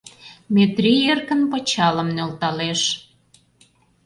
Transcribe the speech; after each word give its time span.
Метрий 0.53 1.01
эркын 1.11 1.41
пычалым 1.51 2.09
нӧлталеш. 2.15 2.81